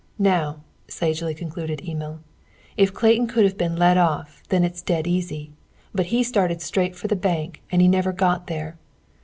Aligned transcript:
"Now," 0.17 0.61
sagely 0.87 1.35
concluded 1.35 1.87
Emil, 1.87 2.21
"if 2.75 2.91
Clayton 2.91 3.27
could 3.27 3.43
have 3.43 3.55
been 3.55 3.75
led 3.75 3.99
off, 3.99 4.41
then 4.49 4.63
it's 4.63 4.81
dead 4.81 5.05
easy; 5.05 5.51
but 5.93 6.07
he 6.07 6.23
started 6.23 6.59
straight 6.59 6.95
for 6.95 7.07
the 7.07 7.15
bank, 7.15 7.61
and 7.71 7.87
never 7.87 8.11
got 8.11 8.47
there. 8.47 8.79